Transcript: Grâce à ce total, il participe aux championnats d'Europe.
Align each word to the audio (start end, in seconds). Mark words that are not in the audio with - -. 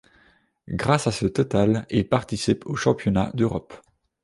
Grâce 0.67 1.05
à 1.05 1.11
ce 1.11 1.27
total, 1.27 1.85
il 1.91 2.09
participe 2.09 2.65
aux 2.65 2.73
championnats 2.75 3.29
d'Europe. 3.35 3.71